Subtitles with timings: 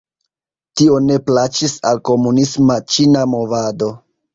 [0.81, 3.97] Tio ne plaĉis al komunisma ĉina movado.